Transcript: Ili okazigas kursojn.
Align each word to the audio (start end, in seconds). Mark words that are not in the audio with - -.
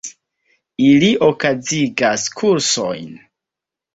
Ili 0.85 1.09
okazigas 1.27 2.25
kursojn. 2.39 3.07